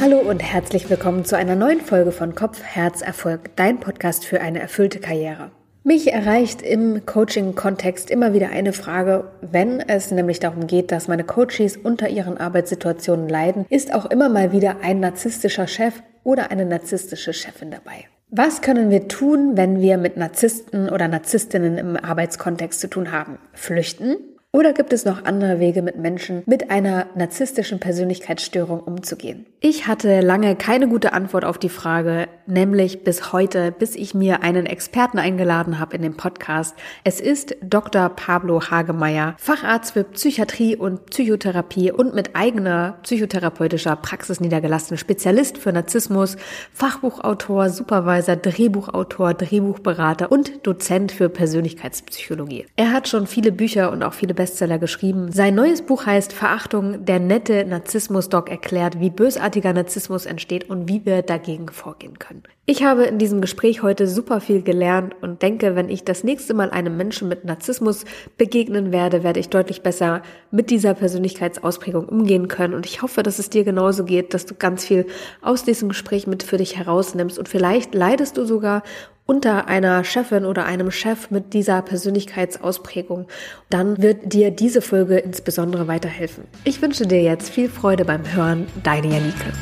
[0.00, 4.40] Hallo und herzlich willkommen zu einer neuen Folge von Kopf, Herz, Erfolg, dein Podcast für
[4.40, 5.50] eine erfüllte Karriere.
[5.84, 11.24] Mich erreicht im Coaching-Kontext immer wieder eine Frage, wenn es nämlich darum geht, dass meine
[11.24, 16.64] Coaches unter ihren Arbeitssituationen leiden, ist auch immer mal wieder ein narzisstischer Chef oder eine
[16.64, 18.06] narzisstische Chefin dabei.
[18.30, 23.38] Was können wir tun, wenn wir mit Narzissten oder Narzisstinnen im Arbeitskontext zu tun haben?
[23.52, 24.16] Flüchten?
[24.52, 29.46] Oder gibt es noch andere Wege, mit Menschen mit einer narzisstischen Persönlichkeitsstörung umzugehen?
[29.60, 34.42] Ich hatte lange keine gute Antwort auf die Frage, nämlich bis heute, bis ich mir
[34.42, 36.74] einen Experten eingeladen habe in dem Podcast.
[37.04, 38.08] Es ist Dr.
[38.08, 45.72] Pablo Hagemeyer, Facharzt für Psychiatrie und Psychotherapie und mit eigener psychotherapeutischer Praxis niedergelassen, Spezialist für
[45.72, 46.36] Narzissmus,
[46.72, 52.66] Fachbuchautor, Supervisor, Drehbuchautor, Drehbuchberater und Dozent für Persönlichkeitspsychologie.
[52.74, 55.30] Er hat schon viele Bücher und auch viele Bestseller geschrieben.
[55.30, 61.04] Sein neues Buch heißt Verachtung, der nette Narzissmus-Doc erklärt, wie bösartiger Narzissmus entsteht und wie
[61.04, 62.44] wir dagegen vorgehen können.
[62.64, 66.54] Ich habe in diesem Gespräch heute super viel gelernt und denke, wenn ich das nächste
[66.54, 68.06] Mal einem Menschen mit Narzissmus
[68.38, 72.72] begegnen werde, werde ich deutlich besser mit dieser Persönlichkeitsausprägung umgehen können.
[72.72, 75.06] Und ich hoffe, dass es dir genauso geht, dass du ganz viel
[75.42, 78.84] aus diesem Gespräch mit für dich herausnimmst und vielleicht leidest du sogar
[79.30, 83.28] unter einer Chefin oder einem Chef mit dieser Persönlichkeitsausprägung,
[83.68, 86.48] dann wird dir diese Folge insbesondere weiterhelfen.
[86.64, 88.66] Ich wünsche dir jetzt viel Freude beim Hören.
[88.82, 89.52] Deine Janike.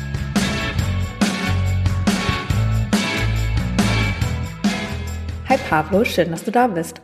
[5.47, 6.99] Hi Pablo, schön, dass du da bist.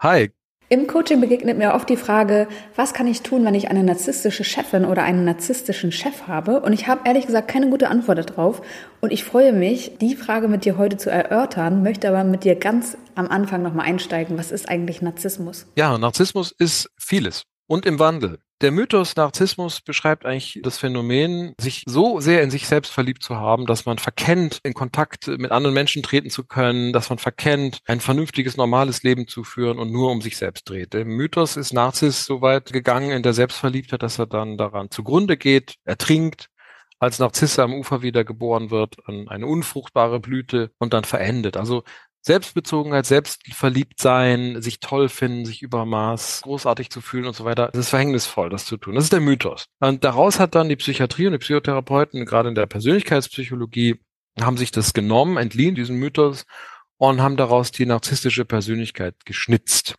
[0.00, 0.30] Hi,
[0.70, 4.44] im Coaching begegnet mir oft die Frage, was kann ich tun, wenn ich eine narzisstische
[4.44, 6.60] Chefin oder einen narzisstischen Chef habe?
[6.60, 8.62] Und ich habe ehrlich gesagt keine gute Antwort darauf.
[9.00, 12.54] Und ich freue mich, die Frage mit dir heute zu erörtern, möchte aber mit dir
[12.54, 14.38] ganz am Anfang nochmal einsteigen.
[14.38, 15.66] Was ist eigentlich Narzissmus?
[15.74, 18.38] Ja, Narzissmus ist vieles und im Wandel.
[18.60, 23.36] Der Mythos Narzissmus beschreibt eigentlich das Phänomen, sich so sehr in sich selbst verliebt zu
[23.36, 27.80] haben, dass man verkennt, in Kontakt mit anderen Menschen treten zu können, dass man verkennt,
[27.86, 30.92] ein vernünftiges, normales Leben zu führen und nur um sich selbst dreht.
[30.92, 35.38] Der Mythos ist Narziss so weit gegangen in der Selbstverliebtheit, dass er dann daran zugrunde
[35.38, 36.50] geht, ertrinkt,
[36.98, 41.56] als Narzisse am Ufer wieder geboren wird, eine unfruchtbare Blüte und dann verendet.
[41.56, 41.82] Also
[42.22, 47.70] Selbstbezogenheit, selbstverliebt sein, sich toll finden, sich übermaß großartig zu fühlen und so weiter.
[47.72, 48.94] Das ist verhängnisvoll, das zu tun.
[48.94, 49.66] Das ist der Mythos.
[49.80, 54.00] Und daraus hat dann die Psychiatrie und die Psychotherapeuten, gerade in der Persönlichkeitspsychologie,
[54.40, 56.44] haben sich das genommen, entliehen, diesen Mythos,
[56.98, 59.96] und haben daraus die narzisstische Persönlichkeit geschnitzt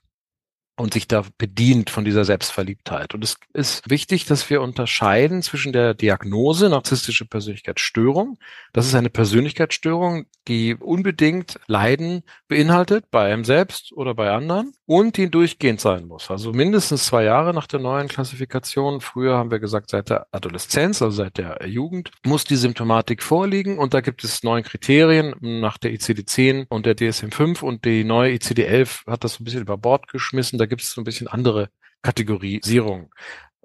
[0.78, 3.14] und sich da bedient von dieser Selbstverliebtheit.
[3.14, 8.40] Und es ist wichtig, dass wir unterscheiden zwischen der Diagnose narzisstische Persönlichkeitsstörung.
[8.74, 15.18] Das ist eine Persönlichkeitsstörung, die unbedingt Leiden beinhaltet, bei einem selbst oder bei anderen, und
[15.18, 16.30] die durchgehend sein muss.
[16.30, 19.02] Also mindestens zwei Jahre nach der neuen Klassifikation.
[19.02, 23.78] Früher haben wir gesagt, seit der Adoleszenz, also seit der Jugend, muss die Symptomatik vorliegen.
[23.78, 28.34] Und da gibt es neun Kriterien nach der ICD-10 und der DSM-5 und die neue
[28.34, 30.60] ICD-11 hat das so ein bisschen über Bord geschmissen.
[30.60, 31.70] Da gibt es so ein bisschen andere
[32.02, 33.12] Kategorisierung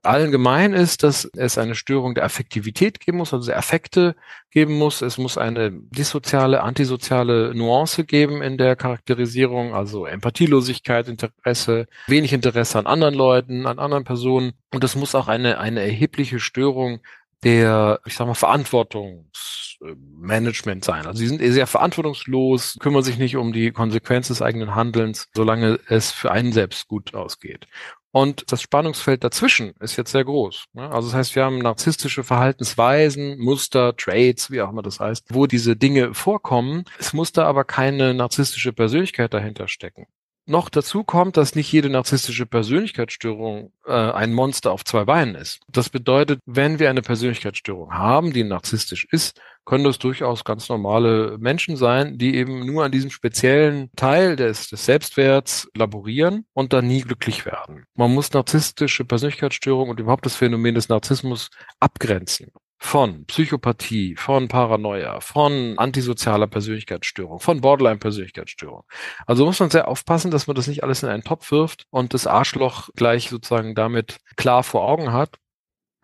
[0.06, 4.16] allen gemein ist, dass es eine Störung der Affektivität geben muss, also der Affekte
[4.50, 5.02] geben muss.
[5.02, 12.78] Es muss eine dissoziale, antisoziale Nuance geben in der Charakterisierung, also Empathielosigkeit, Interesse, wenig Interesse
[12.78, 14.52] an anderen Leuten, an anderen Personen.
[14.72, 17.00] Und es muss auch eine, eine erhebliche Störung
[17.46, 21.06] der, ich sag mal, Verantwortungsmanagement sein.
[21.06, 25.78] Also sie sind sehr verantwortungslos, kümmern sich nicht um die Konsequenz des eigenen Handelns, solange
[25.88, 27.68] es für einen selbst gut ausgeht.
[28.10, 30.64] Und das Spannungsfeld dazwischen ist jetzt sehr groß.
[30.72, 30.90] Ne?
[30.90, 35.46] Also das heißt, wir haben narzisstische Verhaltensweisen, Muster, Traits, wie auch immer das heißt, wo
[35.46, 36.82] diese Dinge vorkommen.
[36.98, 40.08] Es muss da aber keine narzisstische Persönlichkeit dahinter stecken.
[40.48, 45.60] Noch dazu kommt, dass nicht jede narzisstische Persönlichkeitsstörung äh, ein Monster auf zwei Beinen ist.
[45.68, 51.36] Das bedeutet, wenn wir eine Persönlichkeitsstörung haben, die narzisstisch ist, können das durchaus ganz normale
[51.38, 56.86] Menschen sein, die eben nur an diesem speziellen Teil des, des Selbstwerts laborieren und dann
[56.86, 57.84] nie glücklich werden.
[57.94, 61.50] Man muss narzisstische Persönlichkeitsstörung und überhaupt das Phänomen des Narzissmus
[61.80, 68.84] abgrenzen von Psychopathie, von Paranoia, von antisozialer Persönlichkeitsstörung, von Borderline-Persönlichkeitsstörung.
[69.26, 72.14] Also muss man sehr aufpassen, dass man das nicht alles in einen Topf wirft und
[72.14, 75.38] das Arschloch gleich sozusagen damit klar vor Augen hat.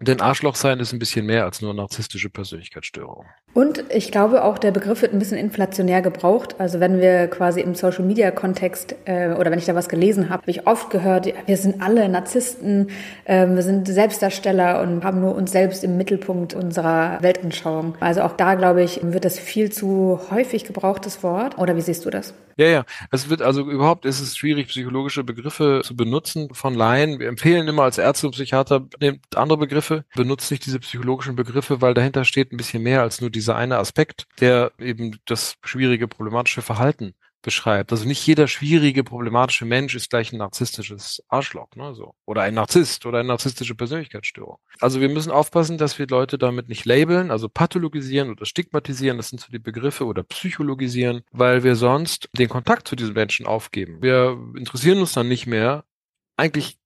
[0.01, 3.27] Denn Arschloch sein ist ein bisschen mehr als nur narzisstische Persönlichkeitsstörung.
[3.55, 6.57] Und ich glaube auch, der Begriff wird ein bisschen inflationär gebraucht.
[6.59, 10.51] Also wenn wir quasi im Social-Media-Kontext äh, oder wenn ich da was gelesen habe, habe
[10.51, 12.89] ich oft gehört, wir sind alle Narzissten,
[13.25, 17.95] äh, wir sind Selbstdarsteller und haben nur uns selbst im Mittelpunkt unserer Weltanschauung.
[18.01, 21.59] Also auch da, glaube ich, wird das viel zu häufig gebrauchtes Wort.
[21.59, 22.33] Oder wie siehst du das?
[22.57, 22.85] Ja, ja.
[23.11, 27.19] Es wird also überhaupt ist es schwierig, psychologische Begriffe zu benutzen von Laien.
[27.19, 31.81] Wir empfehlen immer als Ärzte und Psychiater, nehmt andere Begriffe, benutzt nicht diese psychologischen Begriffe,
[31.81, 36.07] weil dahinter steht ein bisschen mehr als nur dieser eine Aspekt, der eben das schwierige,
[36.07, 37.91] problematische Verhalten beschreibt.
[37.91, 42.15] Also nicht jeder schwierige, problematische Mensch ist gleich ein narzisstisches Arschloch, ne, so.
[42.25, 44.59] Oder ein Narzisst oder eine narzisstische Persönlichkeitsstörung.
[44.79, 49.31] Also wir müssen aufpassen, dass wir Leute damit nicht labeln, also pathologisieren oder stigmatisieren, das
[49.31, 54.01] sind so die Begriffe, oder psychologisieren, weil wir sonst den Kontakt zu diesen Menschen aufgeben.
[54.01, 55.85] Wir interessieren uns dann nicht mehr,
[56.37, 56.79] eigentlich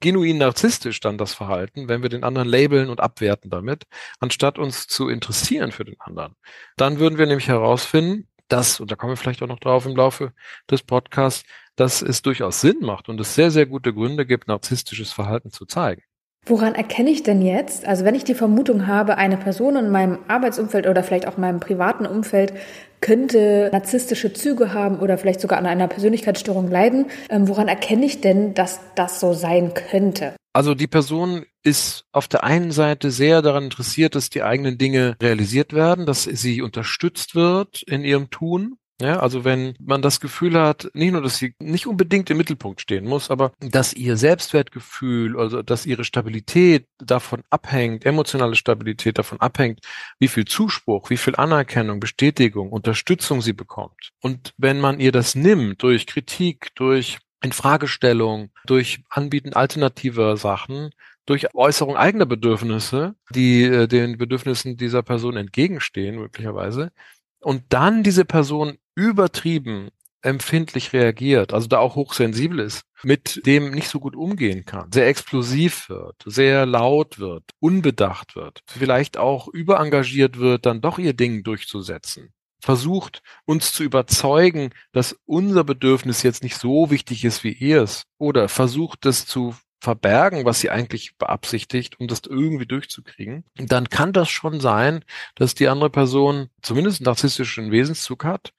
[0.00, 3.84] genuin narzisstisch dann das Verhalten, wenn wir den anderen labeln und abwerten damit,
[4.20, 6.34] anstatt uns zu interessieren für den anderen.
[6.76, 9.96] Dann würden wir nämlich herausfinden, dass, und da kommen wir vielleicht auch noch drauf im
[9.96, 10.32] Laufe
[10.70, 11.44] des Podcasts,
[11.76, 15.66] dass es durchaus Sinn macht und es sehr, sehr gute Gründe gibt, narzisstisches Verhalten zu
[15.66, 16.02] zeigen.
[16.48, 20.20] Woran erkenne ich denn jetzt, also wenn ich die Vermutung habe, eine Person in meinem
[20.28, 22.52] Arbeitsumfeld oder vielleicht auch in meinem privaten Umfeld
[23.00, 28.20] könnte narzisstische Züge haben oder vielleicht sogar an einer Persönlichkeitsstörung leiden, ähm, woran erkenne ich
[28.20, 30.34] denn, dass das so sein könnte?
[30.52, 35.16] Also die Person ist auf der einen Seite sehr daran interessiert, dass die eigenen Dinge
[35.20, 38.78] realisiert werden, dass sie unterstützt wird in ihrem Tun.
[38.98, 42.80] Ja, also wenn man das Gefühl hat, nicht nur, dass sie nicht unbedingt im Mittelpunkt
[42.80, 49.38] stehen muss, aber dass ihr Selbstwertgefühl, also dass ihre Stabilität davon abhängt, emotionale Stabilität davon
[49.38, 49.80] abhängt,
[50.18, 54.12] wie viel Zuspruch, wie viel Anerkennung, Bestätigung, Unterstützung sie bekommt.
[54.22, 60.90] Und wenn man ihr das nimmt durch Kritik, durch Infragestellung, durch Anbieten alternativer Sachen,
[61.26, 66.92] durch Äußerung eigener Bedürfnisse, die äh, den Bedürfnissen dieser Person entgegenstehen, möglicherweise,
[67.40, 69.90] und dann diese Person übertrieben
[70.22, 75.06] empfindlich reagiert, also da auch hochsensibel ist, mit dem nicht so gut umgehen kann, sehr
[75.06, 81.44] explosiv wird, sehr laut wird, unbedacht wird, vielleicht auch überengagiert wird, dann doch ihr Ding
[81.44, 88.02] durchzusetzen, versucht uns zu überzeugen, dass unser Bedürfnis jetzt nicht so wichtig ist wie ihrs
[88.18, 94.12] oder versucht es zu verbergen, was sie eigentlich beabsichtigt, um das irgendwie durchzukriegen, dann kann
[94.12, 98.52] das schon sein, dass die andere Person zumindest einen narzisstischen Wesenszug hat.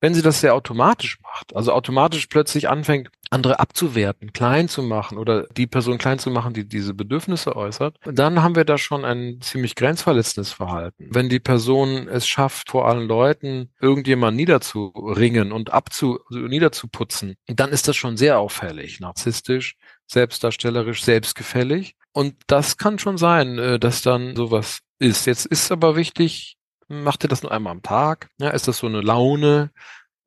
[0.00, 5.16] Wenn sie das sehr automatisch macht, also automatisch plötzlich anfängt, andere abzuwerten, klein zu machen
[5.16, 9.04] oder die Person klein zu machen, die diese Bedürfnisse äußert, dann haben wir da schon
[9.04, 11.08] ein ziemlich grenzverletzendes Verhalten.
[11.10, 17.70] Wenn die Person es schafft, vor allen Leuten irgendjemand niederzuringen und abzu, also niederzuputzen, dann
[17.70, 21.96] ist das schon sehr auffällig, narzisstisch, selbstdarstellerisch, selbstgefällig.
[22.12, 25.26] Und das kann schon sein, äh, dass dann sowas ist.
[25.26, 26.56] Jetzt ist aber wichtig,
[26.88, 28.28] macht ihr das nur einmal am Tag?
[28.38, 29.70] Ja, ist das so eine Laune?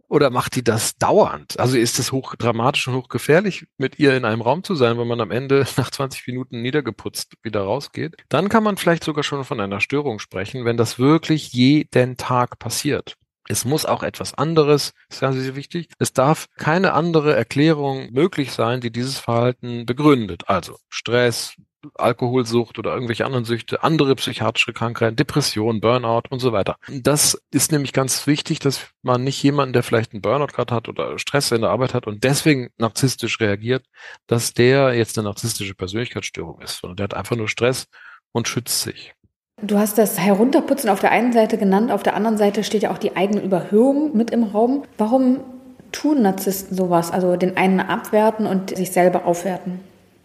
[0.07, 1.60] Oder macht die das dauernd?
[1.60, 5.19] Also ist es hochdramatisch und hochgefährlich, mit ihr in einem Raum zu sein, wenn man
[5.19, 8.16] am Ende nach 20 Minuten niedergeputzt wieder rausgeht?
[8.30, 12.60] Dann kann man vielleicht sogar schon von einer Störung sprechen, wenn das wirklich jeden Tag
[12.60, 13.16] passiert.
[13.48, 15.90] Es muss auch etwas anderes, das ist ganz wichtig.
[16.00, 20.44] Es darf keine andere Erklärung möglich sein, die dieses Verhalten begründet.
[20.48, 21.56] Also Stress,
[21.94, 26.78] Alkoholsucht oder irgendwelche anderen Süchte, andere psychiatrische Krankheiten, Depression, Burnout und so weiter.
[26.90, 30.90] Das ist nämlich ganz wichtig, dass man nicht jemanden, der vielleicht einen Burnout gerade hat
[30.90, 33.86] oder Stress in der Arbeit hat und deswegen narzisstisch reagiert,
[34.28, 37.88] dass der jetzt eine narzisstische Persönlichkeitsstörung ist, sondern der hat einfach nur Stress
[38.32, 39.14] und schützt sich.
[39.62, 42.92] Du hast das Herunterputzen auf der einen Seite genannt, auf der anderen Seite steht ja
[42.92, 44.84] auch die eigene Überhöhung mit im Raum.
[44.98, 45.40] Warum
[45.92, 49.80] tun Narzissten sowas, also den einen abwerten und sich selber aufwerten?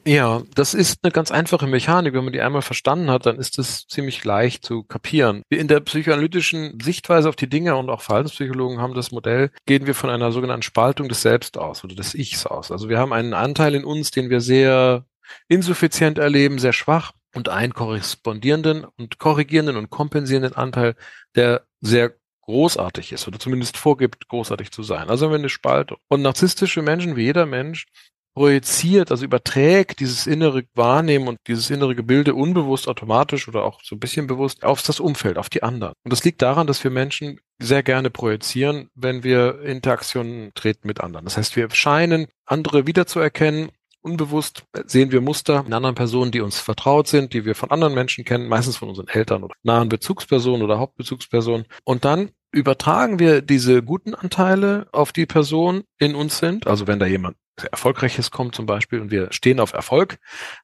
[0.06, 2.14] Ja, das ist eine ganz einfache Mechanik.
[2.14, 5.42] Wenn man die einmal verstanden hat, dann ist es ziemlich leicht zu kapieren.
[5.50, 9.94] In der psychoanalytischen Sichtweise auf die Dinge und auch Verhaltenspsychologen haben das Modell, gehen wir
[9.94, 12.72] von einer sogenannten Spaltung des Selbst aus oder des Ichs aus.
[12.72, 15.04] Also wir haben einen Anteil in uns, den wir sehr
[15.48, 20.94] insuffizient erleben, sehr schwach und einen korrespondierenden und korrigierenden und kompensierenden Anteil,
[21.34, 25.08] der sehr großartig ist oder zumindest vorgibt, großartig zu sein.
[25.08, 25.98] Also haben wir eine Spaltung.
[26.08, 27.86] Und narzisstische Menschen, wie jeder Mensch,
[28.34, 33.96] projiziert, also überträgt dieses innere Wahrnehmen und dieses innere Gebilde unbewusst automatisch oder auch so
[33.96, 35.94] ein bisschen bewusst auf das Umfeld, auf die anderen.
[36.04, 41.00] Und das liegt daran, dass wir Menschen sehr gerne projizieren, wenn wir Interaktionen treten mit
[41.00, 41.24] anderen.
[41.24, 43.70] Das heißt, wir scheinen andere wiederzuerkennen
[44.02, 47.94] Unbewusst sehen wir Muster in anderen Personen, die uns vertraut sind, die wir von anderen
[47.94, 51.66] Menschen kennen, meistens von unseren Eltern oder nahen Bezugspersonen oder Hauptbezugspersonen.
[51.84, 56.66] Und dann übertragen wir diese guten Anteile auf die Person in uns sind.
[56.66, 57.36] Also wenn da jemand
[57.70, 60.18] Erfolgreiches kommt zum Beispiel und wir stehen auf Erfolg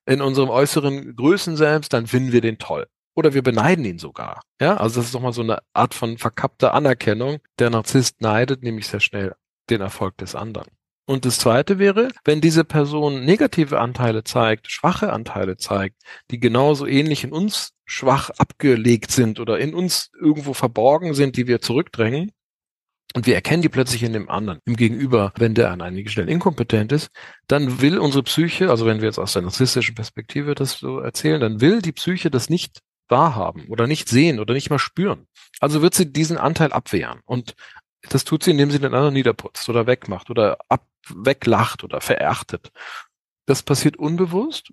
[0.07, 2.87] in unserem äußeren Größen selbst, dann finden wir den toll.
[3.17, 4.43] oder wir beneiden ihn sogar.
[4.61, 7.39] Ja, also das ist doch mal so eine Art von verkappter Anerkennung.
[7.59, 9.35] Der Narzisst neidet nämlich sehr schnell
[9.71, 10.69] den Erfolg des anderen.
[11.07, 16.85] Und das zweite wäre, wenn diese Person negative Anteile zeigt, schwache Anteile zeigt, die genauso
[16.87, 22.33] ähnlich in uns schwach abgelegt sind oder in uns irgendwo verborgen sind, die wir zurückdrängen,
[23.15, 26.29] und wir erkennen die plötzlich in dem anderen, im Gegenüber, wenn der an einigen Stellen
[26.29, 27.09] inkompetent ist,
[27.47, 31.41] dann will unsere Psyche, also wenn wir jetzt aus der narzisstischen Perspektive das so erzählen,
[31.41, 35.29] dann will die Psyche das nicht wahrhaben oder nicht sehen oder nicht mal spüren.
[35.61, 37.21] Also wird sie diesen Anteil abwehren.
[37.25, 37.55] Und
[38.09, 42.71] das tut sie, indem sie den anderen niederputzt oder wegmacht oder ab, weglacht oder verachtet.
[43.47, 44.73] Das passiert unbewusst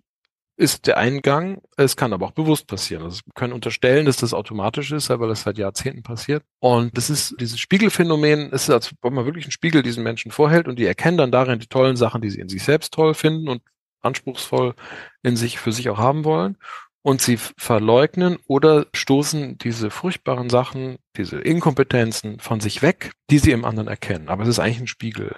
[0.55, 1.61] ist der Eingang.
[1.77, 3.03] Es kann aber auch bewusst passieren.
[3.03, 6.43] Also wir können unterstellen, dass das automatisch ist, weil das seit Jahrzehnten passiert.
[6.59, 10.67] Und das ist dieses Spiegelphänomen, ist als ob man wirklich einen Spiegel diesen Menschen vorhält
[10.67, 13.47] und die erkennen dann darin die tollen Sachen, die sie in sich selbst toll finden
[13.49, 13.63] und
[14.01, 14.75] anspruchsvoll
[15.23, 16.57] in sich für sich auch haben wollen.
[17.03, 23.51] Und sie verleugnen oder stoßen diese furchtbaren Sachen, diese Inkompetenzen von sich weg, die sie
[23.51, 24.29] im anderen erkennen.
[24.29, 25.35] Aber es ist eigentlich ein Spiegel.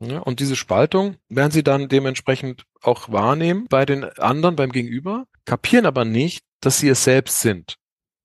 [0.00, 5.26] Ja, und diese Spaltung werden sie dann dementsprechend auch wahrnehmen bei den anderen, beim Gegenüber,
[5.44, 7.76] kapieren aber nicht, dass sie es selbst sind.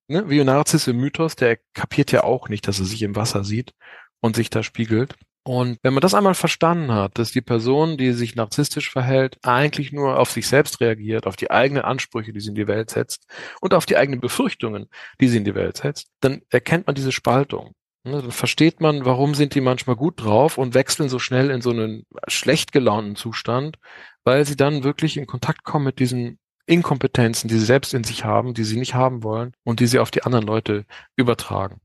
[0.07, 0.29] Ne?
[0.29, 3.73] Wie Narziss im Mythos, der kapiert ja auch nicht, dass er sich im Wasser sieht
[4.19, 5.15] und sich da spiegelt.
[5.43, 9.91] Und wenn man das einmal verstanden hat, dass die Person, die sich narzisstisch verhält, eigentlich
[9.91, 13.25] nur auf sich selbst reagiert, auf die eigenen Ansprüche, die sie in die Welt setzt
[13.59, 14.87] und auf die eigenen Befürchtungen,
[15.19, 17.73] die sie in die Welt setzt, dann erkennt man diese Spaltung.
[18.03, 21.61] Ne, dann versteht man, warum sind die manchmal gut drauf und wechseln so schnell in
[21.61, 23.77] so einen schlecht gelaunten Zustand,
[24.23, 28.25] weil sie dann wirklich in Kontakt kommen mit diesen Inkompetenzen, die sie selbst in sich
[28.25, 31.79] haben, die sie nicht haben wollen und die sie auf die anderen Leute übertragen.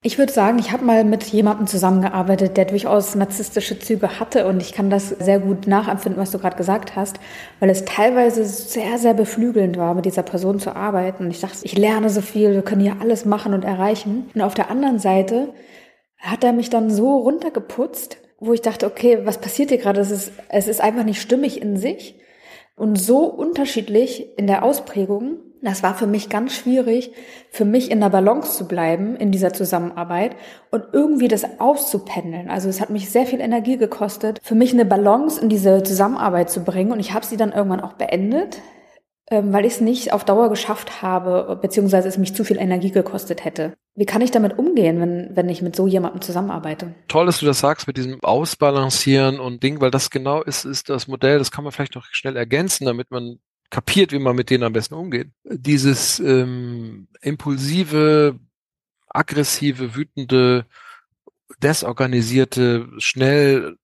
[0.00, 4.62] Ich würde sagen, ich habe mal mit jemandem zusammengearbeitet, der durchaus narzisstische Züge hatte und
[4.62, 7.18] ich kann das sehr gut nachempfinden, was du gerade gesagt hast,
[7.58, 11.24] weil es teilweise sehr, sehr beflügelnd war, mit dieser Person zu arbeiten.
[11.24, 14.30] Und ich dachte, ich lerne so viel, wir können hier alles machen und erreichen.
[14.34, 15.52] Und auf der anderen Seite
[16.18, 20.00] hat er mich dann so runtergeputzt, wo ich dachte, okay, was passiert hier gerade?
[20.00, 22.14] Es ist, es ist einfach nicht stimmig in sich
[22.78, 27.12] und so unterschiedlich in der Ausprägung, das war für mich ganz schwierig,
[27.50, 30.36] für mich in der Balance zu bleiben in dieser Zusammenarbeit
[30.70, 32.48] und irgendwie das auszupendeln.
[32.48, 36.50] Also es hat mich sehr viel Energie gekostet, für mich eine Balance in diese Zusammenarbeit
[36.50, 36.92] zu bringen.
[36.92, 38.60] Und ich habe sie dann irgendwann auch beendet,
[39.30, 43.44] weil ich es nicht auf Dauer geschafft habe, beziehungsweise es mich zu viel Energie gekostet
[43.44, 43.74] hätte.
[43.94, 46.94] Wie kann ich damit umgehen, wenn, wenn ich mit so jemandem zusammenarbeite?
[47.08, 50.88] Toll, dass du das sagst mit diesem Ausbalancieren und Ding, weil das genau ist, ist
[50.88, 53.38] das Modell, das kann man vielleicht noch schnell ergänzen, damit man
[53.70, 55.30] kapiert, wie man mit denen am besten umgeht.
[55.44, 58.38] Dieses ähm, impulsive,
[59.08, 60.64] aggressive, wütende,
[61.62, 63.76] desorganisierte, schnell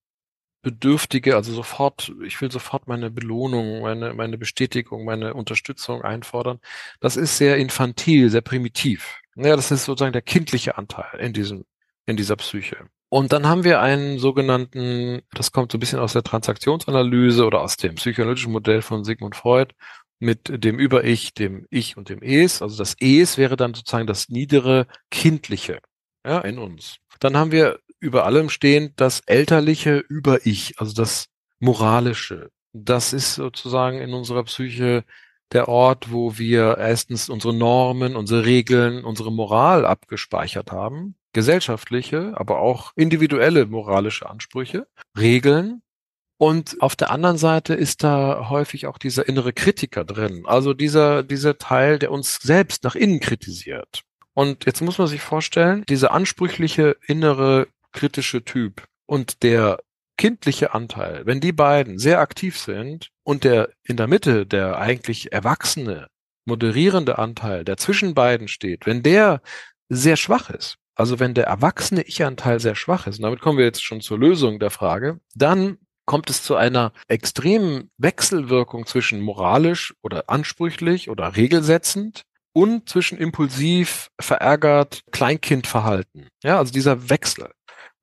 [0.64, 6.59] bedürftige, also sofort, ich will sofort meine Belohnung, meine, meine Bestätigung, meine Unterstützung einfordern.
[7.00, 9.21] Das ist sehr infantil, sehr primitiv.
[9.37, 11.64] Ja, das ist sozusagen der kindliche Anteil in diesem,
[12.06, 12.88] in dieser Psyche.
[13.09, 17.61] Und dann haben wir einen sogenannten, das kommt so ein bisschen aus der Transaktionsanalyse oder
[17.61, 19.73] aus dem psychoanalytischen Modell von Sigmund Freud,
[20.18, 22.62] mit dem Über-Ich, dem Ich und dem Es.
[22.62, 25.78] Also das Es wäre dann sozusagen das niedere Kindliche
[26.26, 26.97] ja, in uns.
[27.21, 31.26] Dann haben wir über allem stehend das elterliche Über-Ich, also das
[31.58, 32.50] Moralische.
[32.73, 35.04] Das ist sozusagen in unserer Psyche
[35.52, 42.61] der Ort, wo wir erstens unsere Normen, unsere Regeln, unsere Moral abgespeichert haben gesellschaftliche, aber
[42.61, 44.87] auch individuelle moralische Ansprüche,
[45.18, 45.82] Regeln.
[46.38, 51.23] Und auf der anderen Seite ist da häufig auch dieser innere Kritiker drin, also dieser,
[51.23, 54.02] dieser Teil, der uns selbst nach innen kritisiert.
[54.32, 59.79] Und jetzt muss man sich vorstellen, dieser ansprüchliche innere kritische Typ und der
[60.17, 65.33] kindliche Anteil, wenn die beiden sehr aktiv sind und der in der Mitte, der eigentlich
[65.33, 66.09] erwachsene,
[66.45, 69.41] moderierende Anteil, der zwischen beiden steht, wenn der
[69.89, 73.65] sehr schwach ist, also wenn der erwachsene Ich-Anteil sehr schwach ist, und damit kommen wir
[73.65, 79.95] jetzt schon zur Lösung der Frage, dann kommt es zu einer extremen Wechselwirkung zwischen moralisch
[80.03, 86.29] oder ansprüchlich oder regelsetzend und zwischen impulsiv, verärgert, Kleinkindverhalten.
[86.43, 87.51] Ja, also dieser Wechsel.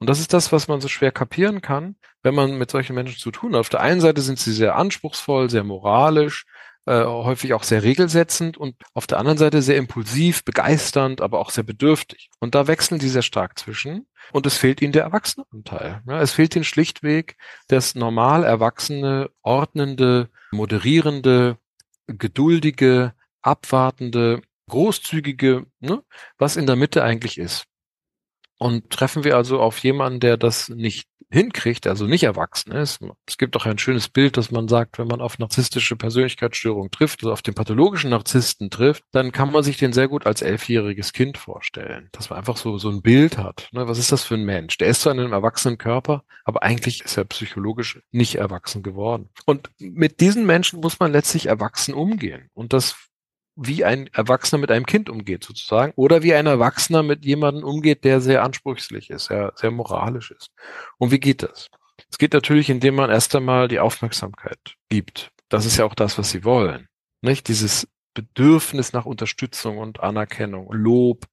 [0.02, 3.20] Und das ist das, was man so schwer kapieren kann, wenn man mit solchen Menschen
[3.20, 3.60] zu tun hat.
[3.60, 6.48] Auf der einen Seite sind sie sehr anspruchsvoll, sehr moralisch,
[6.88, 11.52] äh, häufig auch sehr regelsetzend und auf der anderen Seite sehr impulsiv, begeisternd, aber auch
[11.52, 12.32] sehr bedürftig.
[12.40, 14.08] Und da wechseln die sehr stark zwischen.
[14.32, 16.02] Und es fehlt ihnen der Erwachsenenanteil.
[16.08, 21.58] Ja, es fehlt ihnen schlichtweg das normal erwachsene, ordnende, moderierende,
[22.08, 26.02] geduldige, abwartende, großzügige, ne,
[26.40, 27.68] was in der Mitte eigentlich ist.
[28.62, 33.00] Und treffen wir also auf jemanden, der das nicht hinkriegt, also nicht erwachsen ist.
[33.26, 37.24] Es gibt auch ein schönes Bild, dass man sagt, wenn man auf narzisstische Persönlichkeitsstörungen trifft,
[37.24, 41.12] also auf den pathologischen Narzissten trifft, dann kann man sich den sehr gut als elfjähriges
[41.12, 43.68] Kind vorstellen, dass man einfach so, so ein Bild hat.
[43.72, 43.88] Ne?
[43.88, 44.78] Was ist das für ein Mensch?
[44.78, 49.30] Der ist zwar in einem erwachsenen Körper, aber eigentlich ist er psychologisch nicht erwachsen geworden.
[49.48, 52.52] Und mit diesen Menschen muss man letztlich erwachsen umgehen.
[52.54, 53.10] Und das
[53.56, 58.04] wie ein Erwachsener mit einem Kind umgeht sozusagen oder wie ein Erwachsener mit jemandem umgeht,
[58.04, 60.52] der sehr anspruchslich ist, sehr, sehr moralisch ist.
[60.98, 61.70] Und wie geht das?
[62.10, 65.32] Es geht natürlich, indem man erst einmal die Aufmerksamkeit gibt.
[65.50, 66.88] Das ist ja auch das, was sie wollen.
[67.22, 71.26] Nicht dieses Bedürfnis nach Unterstützung und Anerkennung, Lob.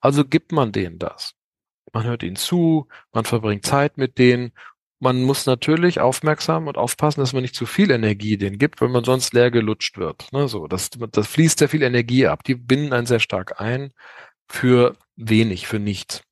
[0.00, 1.34] Also gibt man denen das.
[1.92, 4.52] Man hört ihnen zu, man verbringt Zeit mit denen
[4.98, 8.88] man muss natürlich aufmerksam und aufpassen, dass man nicht zu viel Energie denen gibt, weil
[8.88, 10.32] man sonst leer gelutscht wird.
[10.32, 12.44] Ne, so, das, das fließt sehr viel Energie ab.
[12.44, 13.92] Die binden einen sehr stark ein
[14.48, 16.22] für wenig, für nichts.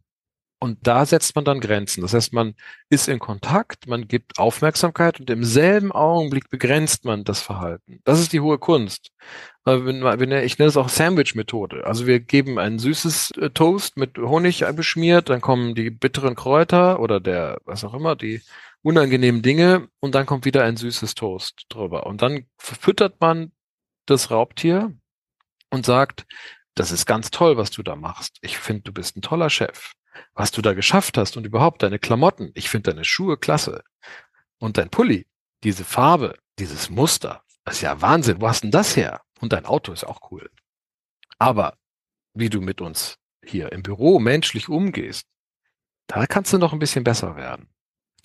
[0.64, 2.00] Und da setzt man dann Grenzen.
[2.00, 2.54] Das heißt, man
[2.88, 8.00] ist in Kontakt, man gibt Aufmerksamkeit und im selben Augenblick begrenzt man das Verhalten.
[8.04, 9.10] Das ist die hohe Kunst.
[9.66, 11.86] Ich nenne es auch Sandwich-Methode.
[11.86, 16.98] Also wir geben ein süßes äh, Toast mit Honig beschmiert, dann kommen die bitteren Kräuter
[16.98, 18.40] oder der, was auch immer, die
[18.80, 22.06] unangenehmen Dinge und dann kommt wieder ein süßes Toast drüber.
[22.06, 23.52] Und dann füttert man
[24.06, 24.94] das Raubtier
[25.68, 26.24] und sagt,
[26.74, 28.38] das ist ganz toll, was du da machst.
[28.40, 29.92] Ich finde, du bist ein toller Chef
[30.34, 32.50] was du da geschafft hast und überhaupt deine Klamotten.
[32.54, 33.82] Ich finde deine Schuhe klasse.
[34.58, 35.26] Und dein Pulli,
[35.62, 38.40] diese Farbe, dieses Muster, das ist ja Wahnsinn.
[38.40, 39.22] Wo hast denn das her?
[39.40, 40.50] Und dein Auto ist auch cool.
[41.38, 41.76] Aber
[42.34, 45.26] wie du mit uns hier im Büro menschlich umgehst,
[46.06, 47.68] da kannst du noch ein bisschen besser werden.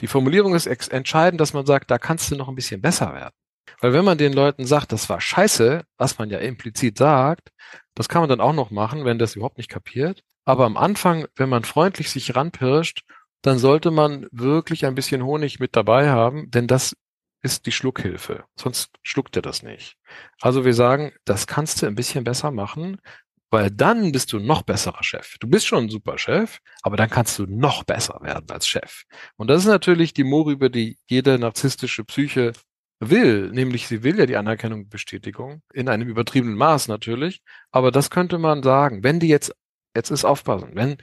[0.02, 3.34] Die Formulierung ist entscheidend, dass man sagt, da kannst du noch ein bisschen besser werden.
[3.82, 7.52] Weil wenn man den Leuten sagt, das war scheiße, was man ja implizit sagt,
[8.00, 10.24] das kann man dann auch noch machen, wenn das überhaupt nicht kapiert.
[10.46, 13.04] Aber am Anfang, wenn man freundlich sich ranpirscht,
[13.42, 16.96] dann sollte man wirklich ein bisschen Honig mit dabei haben, denn das
[17.42, 18.46] ist die Schluckhilfe.
[18.56, 19.98] Sonst schluckt er das nicht.
[20.40, 23.02] Also wir sagen, das kannst du ein bisschen besser machen,
[23.50, 25.36] weil dann bist du noch besserer Chef.
[25.42, 29.04] Du bist schon ein super Chef, aber dann kannst du noch besser werden als Chef.
[29.36, 32.54] Und das ist natürlich die Mohrrübe, die jede narzisstische Psyche
[33.00, 37.42] will, nämlich sie will ja die Anerkennung Bestätigung, in einem übertriebenen Maß natürlich,
[37.72, 39.56] aber das könnte man sagen, wenn die jetzt
[39.96, 40.98] jetzt ist aufpassen, wenn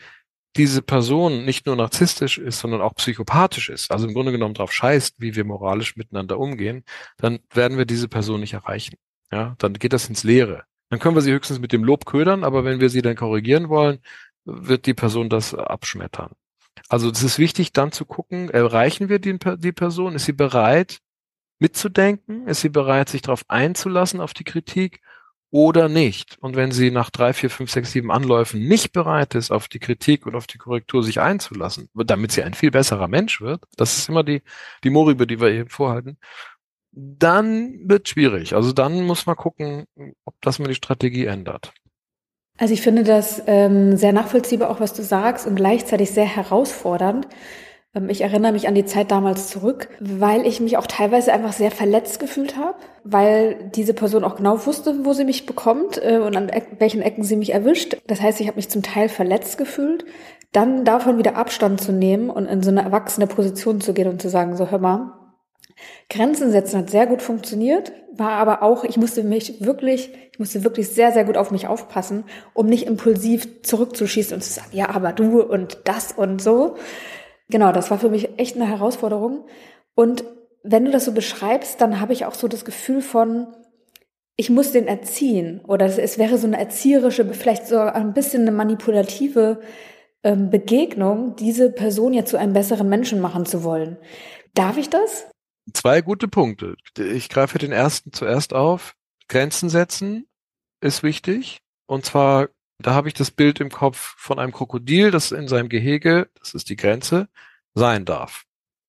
[0.57, 4.73] diese Person nicht nur narzisstisch ist, sondern auch psychopathisch ist, also im Grunde genommen darauf
[4.73, 6.85] scheißt, wie wir moralisch miteinander umgehen,
[7.19, 8.97] dann werden wir diese Person nicht erreichen.
[9.31, 10.65] Ja, dann geht das ins Leere.
[10.89, 13.69] Dann können wir sie höchstens mit dem Lob ködern, aber wenn wir sie dann korrigieren
[13.69, 13.99] wollen,
[14.45, 16.33] wird die Person das abschmettern.
[16.89, 20.15] Also es ist wichtig, dann zu gucken, erreichen wir die, die Person?
[20.15, 21.01] Ist sie bereit,
[21.59, 22.47] mitzudenken?
[22.47, 25.01] Ist sie bereit, sich darauf einzulassen, auf die Kritik?
[25.51, 26.37] oder nicht.
[26.41, 29.79] Und wenn sie nach drei, vier, fünf, sechs, sieben Anläufen nicht bereit ist, auf die
[29.79, 33.97] Kritik und auf die Korrektur sich einzulassen, damit sie ein viel besserer Mensch wird, das
[33.97, 34.43] ist immer die,
[34.85, 36.19] die Moribe, die wir eben vorhalten,
[36.93, 38.55] dann wird schwierig.
[38.55, 39.87] Also dann muss man gucken,
[40.25, 41.73] ob das mal die Strategie ändert.
[42.59, 47.29] Also ich finde das ähm, sehr nachvollziehbar, auch was du sagst, und gleichzeitig sehr herausfordernd,
[48.09, 51.71] ich erinnere mich an die Zeit damals zurück, weil ich mich auch teilweise einfach sehr
[51.71, 56.37] verletzt gefühlt habe, weil diese Person auch genau wusste, wo sie mich bekommt äh, und
[56.37, 57.97] an welchen Ecken sie mich erwischt.
[58.07, 60.05] Das heißt, ich habe mich zum Teil verletzt gefühlt,
[60.53, 64.21] dann davon wieder Abstand zu nehmen und in so eine erwachsene Position zu gehen und
[64.21, 65.13] zu sagen, so hör mal,
[66.09, 70.65] Grenzen setzen hat sehr gut funktioniert, war aber auch, ich musste mich wirklich, ich musste
[70.65, 74.89] wirklich sehr, sehr gut auf mich aufpassen, um nicht impulsiv zurückzuschießen und zu sagen, ja,
[74.91, 76.77] aber du und das und so,
[77.49, 79.47] Genau, das war für mich echt eine Herausforderung.
[79.95, 80.25] Und
[80.63, 83.47] wenn du das so beschreibst, dann habe ich auch so das Gefühl von,
[84.37, 88.53] ich muss den erziehen oder es wäre so eine erzieherische, vielleicht so ein bisschen eine
[88.53, 89.61] manipulative
[90.23, 93.97] ähm, Begegnung, diese Person jetzt zu einem besseren Menschen machen zu wollen.
[94.55, 95.27] Darf ich das?
[95.73, 96.77] Zwei gute Punkte.
[96.99, 98.95] Ich greife den ersten zuerst auf.
[99.29, 100.27] Grenzen setzen
[100.81, 101.59] ist wichtig.
[101.87, 102.49] Und zwar
[102.79, 106.55] da habe ich das Bild im Kopf von einem Krokodil, das in seinem Gehege, das
[106.55, 107.29] ist die Grenze,
[107.75, 108.45] sein darf.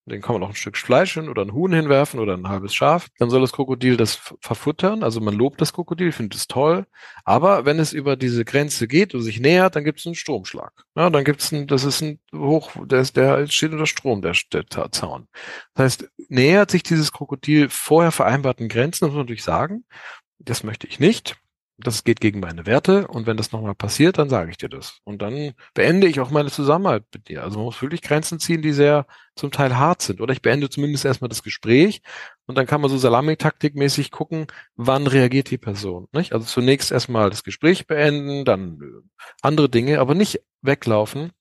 [0.08, 2.74] Den kann man noch ein Stück Fleisch hin oder ein Huhn hinwerfen oder ein halbes
[2.74, 3.08] Schaf.
[3.18, 5.02] Dann soll das Krokodil das verfuttern.
[5.02, 6.86] Also man lobt das Krokodil, findet es toll.
[7.24, 10.72] Aber wenn es über diese Grenze geht und sich nähert, dann gibt es einen Stromschlag.
[10.96, 14.22] Ja, dann gibt es ein, das ist ein Hoch, der, ist, der steht unter Strom,
[14.22, 15.28] der, der Zaun.
[15.74, 19.84] Das heißt, nähert sich dieses Krokodil vorher vereinbarten Grenzen, muss man natürlich sagen.
[20.38, 21.36] Das möchte ich nicht
[21.78, 24.98] das geht gegen meine Werte und wenn das nochmal passiert, dann sage ich dir das.
[25.04, 27.44] Und dann beende ich auch meine Zusammenarbeit mit dir.
[27.44, 30.20] Also man muss wirklich Grenzen ziehen, die sehr zum Teil hart sind.
[30.20, 32.02] Oder ich beende zumindest erstmal das Gespräch
[32.46, 36.08] und dann kann man so Salami-Taktik-mäßig gucken, wann reagiert die Person.
[36.12, 36.32] Nicht?
[36.32, 41.32] Also zunächst erstmal das Gespräch beenden, dann äh, andere Dinge, aber nicht weglaufen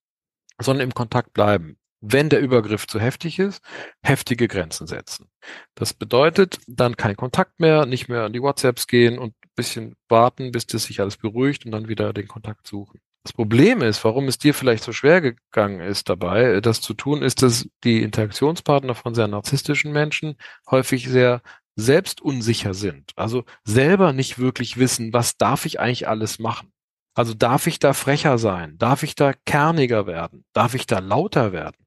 [0.60, 1.78] sondern im Kontakt bleiben.
[2.00, 3.64] Wenn der Übergriff zu heftig ist,
[4.04, 5.30] heftige Grenzen setzen.
[5.74, 10.54] Das bedeutet, dann kein Kontakt mehr, nicht mehr an die WhatsApps gehen und bisschen warten,
[10.54, 13.02] bis das sich alles beruhigt und dann wieder den Kontakt suchen.
[13.24, 17.22] Das Problem ist, warum es dir vielleicht so schwer gegangen ist dabei, das zu tun,
[17.22, 20.38] ist, dass die Interaktionspartner von sehr narzisstischen Menschen
[20.72, 21.42] häufig sehr
[21.76, 23.12] selbstunsicher sind.
[23.18, 26.72] Also selber nicht wirklich wissen, was darf ich eigentlich alles machen.
[27.16, 28.78] Also darf ich da frecher sein?
[28.78, 30.46] Darf ich da kerniger werden?
[30.54, 31.87] Darf ich da lauter werden?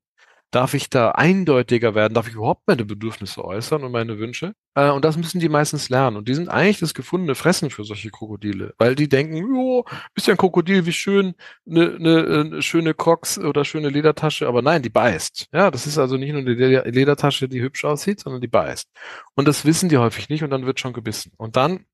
[0.50, 2.14] Darf ich da eindeutiger werden?
[2.14, 4.54] Darf ich überhaupt meine Bedürfnisse äußern und meine Wünsche?
[4.74, 6.16] Äh, und das müssen die meistens lernen.
[6.16, 9.84] Und die sind eigentlich das gefundene Fressen für solche Krokodile, weil die denken, jo,
[10.16, 11.34] ist ja ein Krokodil, wie schön,
[11.68, 14.48] eine ne, ne schöne Crocs oder schöne Ledertasche.
[14.48, 15.48] Aber nein, die beißt.
[15.52, 18.88] Ja, das ist also nicht nur die Ledertasche, die hübsch aussieht, sondern die beißt.
[19.34, 21.32] Und das wissen die häufig nicht und dann wird schon gebissen.
[21.36, 21.86] Und dann,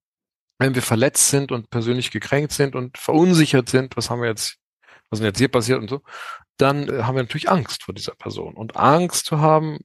[0.58, 4.58] wenn wir verletzt sind und persönlich gekränkt sind und verunsichert sind, was haben wir jetzt
[5.10, 6.02] was denn jetzt hier passiert und so,
[6.56, 8.54] dann äh, haben wir natürlich Angst vor dieser Person.
[8.54, 9.78] Und Angst zu haben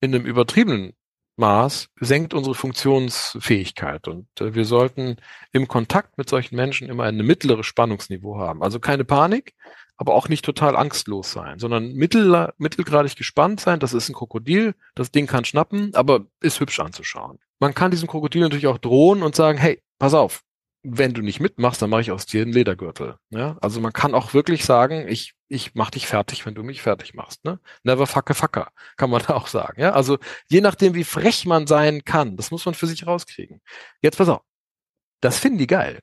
[0.00, 0.94] in einem übertriebenen
[1.36, 4.06] Maß senkt unsere Funktionsfähigkeit.
[4.08, 5.16] Und äh, wir sollten
[5.52, 8.62] im Kontakt mit solchen Menschen immer ein mittleres Spannungsniveau haben.
[8.62, 9.54] Also keine Panik,
[9.96, 13.80] aber auch nicht total angstlos sein, sondern mittel, mittelgradig gespannt sein.
[13.80, 17.38] Das ist ein Krokodil, das Ding kann schnappen, aber ist hübsch anzuschauen.
[17.60, 20.42] Man kann diesem Krokodil natürlich auch drohen und sagen, hey, pass auf,
[20.82, 23.16] wenn du nicht mitmachst, dann mache ich aus dir einen Ledergürtel.
[23.30, 23.56] Ja?
[23.60, 27.14] Also man kann auch wirklich sagen, ich, ich mach dich fertig, wenn du mich fertig
[27.14, 27.44] machst.
[27.44, 27.60] Ne?
[27.84, 29.80] Never fuck a fucker, kann man auch sagen.
[29.80, 29.92] Ja?
[29.92, 30.18] Also
[30.48, 33.60] je nachdem, wie frech man sein kann, das muss man für sich rauskriegen.
[34.00, 34.42] Jetzt pass auf,
[35.20, 36.00] das finden die geil.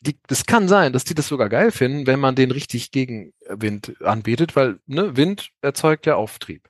[0.00, 4.00] Die, das kann sein, dass die das sogar geil finden, wenn man den richtig Gegenwind
[4.00, 6.68] anbietet, weil ne, Wind erzeugt ja Auftrieb.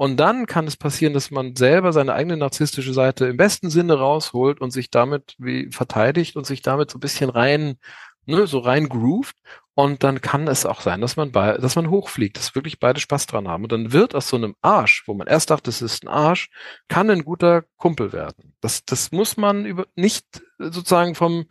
[0.00, 3.98] Und dann kann es passieren, dass man selber seine eigene narzisstische Seite im besten Sinne
[3.98, 7.76] rausholt und sich damit wie verteidigt und sich damit so ein bisschen rein,
[8.24, 9.36] ne, so rein groovt.
[9.74, 12.98] Und dann kann es auch sein, dass man bei, dass man hochfliegt, dass wirklich beide
[12.98, 13.64] Spaß dran haben.
[13.64, 16.48] Und dann wird aus so einem Arsch, wo man erst dachte, es ist ein Arsch,
[16.88, 18.54] kann ein guter Kumpel werden.
[18.62, 20.24] Das, das muss man über, nicht
[20.56, 21.44] sozusagen vom,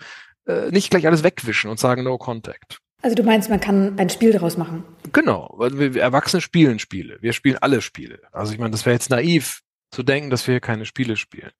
[0.47, 2.79] äh, nicht gleich alles wegwischen und sagen, no contact.
[3.01, 4.83] Also du meinst, man kann ein Spiel daraus machen?
[5.13, 7.17] Genau, weil wir Erwachsene spielen Spiele.
[7.21, 8.19] Wir spielen alle Spiele.
[8.31, 11.51] Also ich meine, das wäre jetzt naiv zu denken, dass wir hier keine Spiele spielen.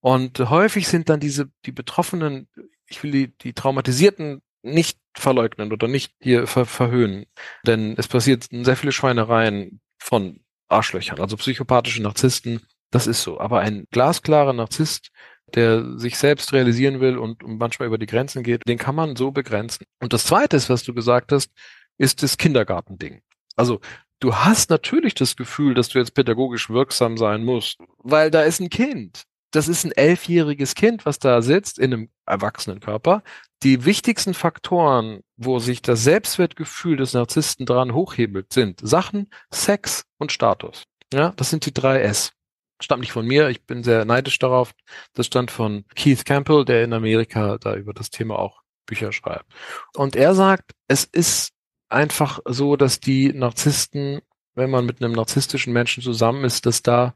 [0.00, 2.48] Und häufig sind dann diese, die Betroffenen,
[2.86, 7.26] ich will die, die Traumatisierten nicht verleugnen oder nicht hier ver verhöhnen.
[7.66, 12.62] Denn es passiert sehr viele Schweinereien von Arschlöchern, also psychopathische Narzissten.
[12.90, 13.38] Das ist so.
[13.38, 15.10] Aber ein glasklarer Narzisst
[15.54, 19.30] der sich selbst realisieren will und manchmal über die Grenzen geht, den kann man so
[19.30, 19.86] begrenzen.
[20.00, 21.50] Und das Zweite ist, was du gesagt hast,
[21.98, 23.22] ist das Kindergartending.
[23.54, 23.80] Also
[24.20, 28.60] du hast natürlich das Gefühl, dass du jetzt pädagogisch wirksam sein musst, weil da ist
[28.60, 29.24] ein Kind.
[29.52, 33.22] Das ist ein elfjähriges Kind, was da sitzt in einem erwachsenen Körper.
[33.62, 40.32] Die wichtigsten Faktoren, wo sich das Selbstwertgefühl des Narzissten dran hochhebelt, sind Sachen, Sex und
[40.32, 40.84] Status.
[41.12, 42.32] Ja, das sind die drei S
[42.80, 44.72] stammt nicht von mir, ich bin sehr neidisch darauf.
[45.14, 49.46] Das stand von Keith Campbell, der in Amerika da über das Thema auch Bücher schreibt.
[49.94, 51.52] Und er sagt, es ist
[51.88, 54.20] einfach so, dass die Narzissten,
[54.54, 57.14] wenn man mit einem narzisstischen Menschen zusammen ist, dass da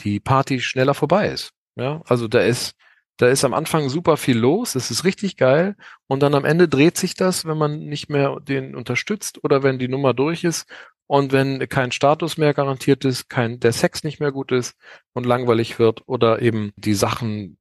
[0.00, 1.52] die Party schneller vorbei ist.
[1.76, 2.74] Ja, also da ist,
[3.16, 6.68] da ist am Anfang super viel los, es ist richtig geil und dann am Ende
[6.68, 10.66] dreht sich das, wenn man nicht mehr den unterstützt oder wenn die Nummer durch ist
[11.12, 14.78] und wenn kein Status mehr garantiert ist, kein, der Sex nicht mehr gut ist
[15.12, 17.58] und langweilig wird oder eben die Sachen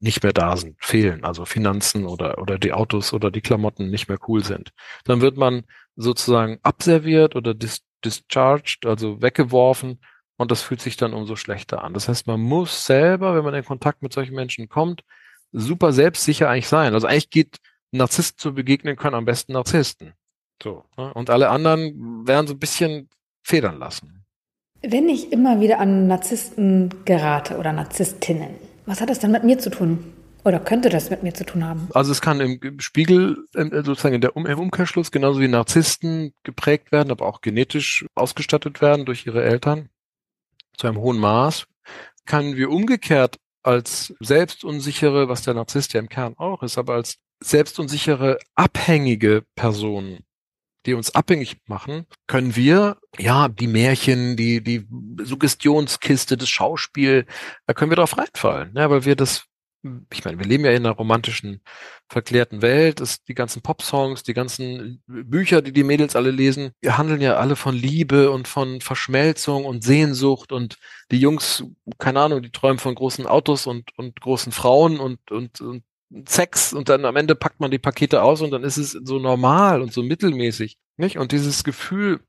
[0.00, 4.08] nicht mehr da sind, fehlen, also Finanzen oder, oder die Autos oder die Klamotten nicht
[4.08, 4.70] mehr cool sind,
[5.04, 5.64] dann wird man
[5.96, 10.00] sozusagen abserviert oder dis discharged, also weggeworfen
[10.38, 11.92] und das fühlt sich dann umso schlechter an.
[11.92, 15.04] Das heißt, man muss selber, wenn man in Kontakt mit solchen Menschen kommt,
[15.52, 16.94] super selbstsicher eigentlich sein.
[16.94, 17.58] Also eigentlich geht
[17.90, 20.14] Narzissten zu begegnen können am besten Narzissten.
[20.62, 20.84] So.
[20.96, 21.12] Ne?
[21.14, 23.08] Und alle anderen werden so ein bisschen
[23.42, 24.24] federn lassen.
[24.82, 28.54] Wenn ich immer wieder an Narzissten gerate oder Narzisstinnen,
[28.86, 30.12] was hat das dann mit mir zu tun?
[30.44, 31.88] Oder könnte das mit mir zu tun haben?
[31.94, 36.34] Also es kann im Spiegel, äh, sozusagen in der um im Umkehrschluss, genauso wie Narzissten
[36.42, 39.88] geprägt werden, aber auch genetisch ausgestattet werden durch ihre Eltern
[40.76, 41.66] zu einem hohen Maß,
[42.26, 47.18] können wir umgekehrt als selbstunsichere, was der Narzisst ja im Kern auch ist, aber als
[47.40, 50.24] selbstunsichere, abhängige Personen
[50.86, 54.86] die uns abhängig machen, können wir, ja, die Märchen, die, die
[55.22, 57.26] Suggestionskiste, das Schauspiel,
[57.66, 59.44] da können wir drauf reinfallen, ja, weil wir das,
[60.12, 61.62] ich meine, wir leben ja in einer romantischen,
[62.12, 66.92] verklärten Welt, das, die ganzen Popsongs, die ganzen Bücher, die die Mädels alle lesen, die
[66.92, 70.76] handeln ja alle von Liebe und von Verschmelzung und Sehnsucht und
[71.10, 71.64] die Jungs,
[71.98, 75.84] keine Ahnung, die träumen von großen Autos und, und großen Frauen und, und, und
[76.26, 79.18] Sex und dann am Ende packt man die Pakete aus und dann ist es so
[79.18, 81.18] normal und so mittelmäßig, nicht?
[81.18, 82.20] Und dieses Gefühl,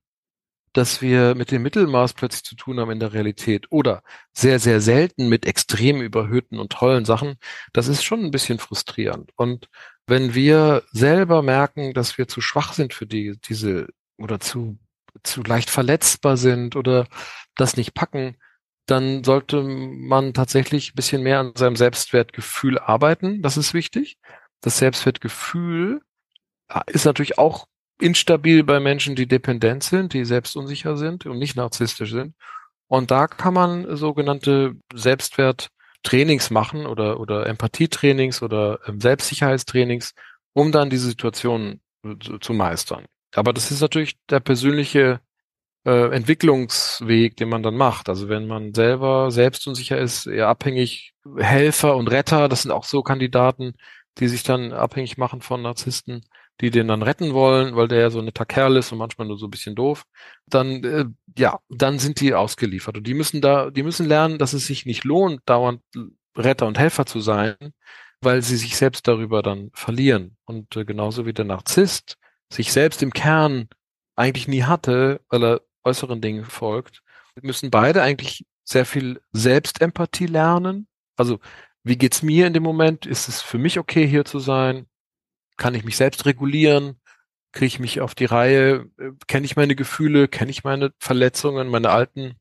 [0.74, 4.02] dass wir mit dem Mittelmaß plötzlich zu tun haben in der Realität oder
[4.34, 7.36] sehr, sehr selten mit extrem überhöhten und tollen Sachen,
[7.74, 9.32] das ist schon ein bisschen frustrierend.
[9.36, 9.70] Und
[10.08, 14.80] wenn wir selber merken, dass wir zu schwach sind für die, diese oder zu,
[15.24, 17.08] zu leicht verletzbar sind oder
[17.56, 18.36] das nicht packen,
[18.86, 23.42] dann sollte man tatsächlich ein bisschen mehr an seinem Selbstwertgefühl arbeiten.
[23.42, 24.18] Das ist wichtig.
[24.62, 26.02] Das Selbstwertgefühl
[26.88, 27.68] ist natürlich auch
[28.00, 32.36] instabil bei Menschen, die dependent sind, die selbstunsicher sind und nicht narzisstisch sind.
[32.88, 40.14] Und da kann man sogenannte Selbstwerttrainings machen oder, oder Empathietrainings oder ähm, Selbstsicherheitstrainings,
[40.54, 41.80] um dann diese Situation
[42.22, 43.06] zu, zu meistern.
[43.34, 45.22] Aber das ist natürlich der persönliche
[45.86, 48.10] äh, Entwicklungsweg, den man dann macht.
[48.10, 53.02] Also wenn man selber selbstunsicher ist, eher abhängig, Helfer und Retter, das sind auch so
[53.04, 53.74] Kandidaten,
[54.20, 56.24] die sich dann abhängig machen von Narzissten,
[56.62, 59.28] die den dann retten wollen, weil der ja so ein netter Kerl ist und manchmal
[59.28, 60.04] nur so ein bisschen doof,
[60.48, 61.06] dann äh,
[61.38, 64.86] ja, dann sind die ausgeliefert und die müssen da, die müssen lernen, dass es sich
[64.86, 65.82] nicht lohnt, dauernd
[66.38, 67.56] Retter und Helfer zu sein,
[68.22, 72.18] weil sie sich selbst darüber dann verlieren und äh, genauso wie der Narzisst
[72.52, 73.68] sich selbst im Kern
[74.16, 77.02] eigentlich nie hatte, weil er äußeren Dingen folgt,
[77.42, 80.88] müssen beide eigentlich sehr viel Selbstempathie lernen.
[81.16, 81.40] Also
[81.84, 83.06] wie geht's mir in dem Moment?
[83.06, 84.88] Ist es für mich okay, hier zu sein?
[85.58, 87.00] Kann ich mich selbst regulieren?
[87.52, 88.90] Kriege ich mich auf die Reihe?
[89.28, 90.28] Kenne ich meine Gefühle?
[90.28, 92.36] Kenne ich meine Verletzungen, meine alten?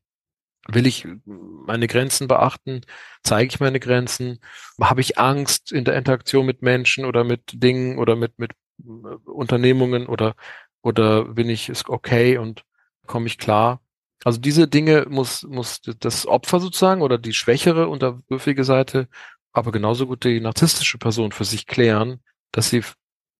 [0.69, 2.81] Will ich meine Grenzen beachten?
[3.23, 4.39] Zeige ich meine Grenzen?
[4.79, 8.83] Habe ich Angst in der Interaktion mit Menschen oder mit Dingen oder mit, mit äh,
[9.25, 10.35] Unternehmungen oder,
[10.81, 12.63] oder bin ich ist okay und
[13.05, 13.81] komme ich klar?
[14.23, 19.07] Also diese Dinge muss, muss das Opfer sozusagen oder die schwächere, unterwürfige Seite,
[19.51, 22.83] aber genauso gut die narzisstische Person für sich klären, dass sie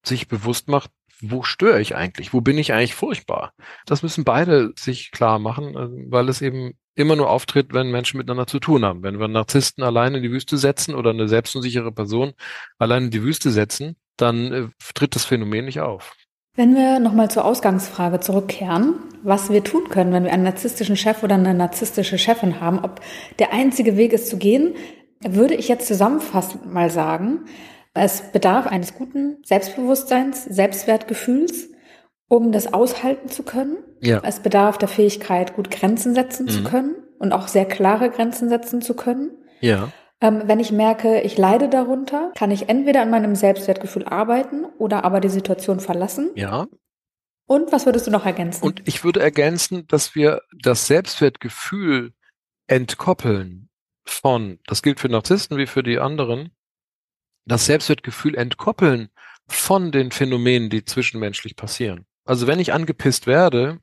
[0.05, 2.33] sich bewusst macht, wo störe ich eigentlich?
[2.33, 3.53] Wo bin ich eigentlich furchtbar?
[3.85, 8.17] Das müssen beide sich klar machen, äh, weil es eben immer nur auftritt, wenn Menschen
[8.17, 9.03] miteinander zu tun haben.
[9.03, 12.33] Wenn wir Narzissten allein in die Wüste setzen oder eine selbstunsichere Person
[12.77, 16.13] allein in die Wüste setzen, dann äh, tritt das Phänomen nicht auf.
[16.55, 21.23] Wenn wir nochmal zur Ausgangsfrage zurückkehren, was wir tun können, wenn wir einen narzisstischen Chef
[21.23, 23.01] oder eine narzisstische Chefin haben, ob
[23.39, 24.75] der einzige Weg ist zu gehen,
[25.21, 27.45] würde ich jetzt zusammenfassend mal sagen,
[27.95, 31.69] es bedarf eines guten Selbstbewusstseins, Selbstwertgefühls,
[32.27, 33.77] um das aushalten zu können.
[34.01, 34.21] Ja.
[34.23, 36.49] Es bedarf der Fähigkeit, gut Grenzen setzen mhm.
[36.49, 39.31] zu können und auch sehr klare Grenzen setzen zu können.
[39.59, 39.89] Ja.
[40.23, 45.03] Ähm, wenn ich merke, ich leide darunter, kann ich entweder an meinem Selbstwertgefühl arbeiten oder
[45.03, 46.31] aber die Situation verlassen.
[46.35, 46.67] Ja.
[47.45, 48.63] Und was würdest du noch ergänzen?
[48.63, 52.13] Und ich würde ergänzen, dass wir das Selbstwertgefühl
[52.67, 53.69] entkoppeln
[54.05, 56.55] von, das gilt für Narzissten wie für die anderen,
[57.45, 59.09] das Selbstwertgefühl entkoppeln
[59.49, 62.05] von den Phänomenen, die zwischenmenschlich passieren.
[62.23, 63.81] Also wenn ich angepisst werde